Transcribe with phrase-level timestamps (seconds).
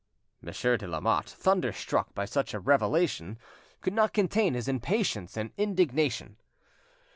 [0.41, 3.37] Monsieur de Lamotte, thunderstruck by such a revelation,
[3.81, 6.37] could not contain his impatience and indignation.